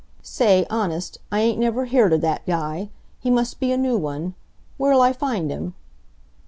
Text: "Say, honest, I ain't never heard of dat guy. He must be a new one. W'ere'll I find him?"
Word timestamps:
"Say, 0.23 0.65
honest, 0.67 1.19
I 1.31 1.41
ain't 1.41 1.59
never 1.59 1.85
heard 1.85 2.11
of 2.11 2.21
dat 2.21 2.41
guy. 2.47 2.89
He 3.19 3.29
must 3.29 3.59
be 3.59 3.71
a 3.71 3.77
new 3.77 3.99
one. 3.99 4.33
W'ere'll 4.79 4.99
I 4.99 5.13
find 5.13 5.51
him?" 5.51 5.75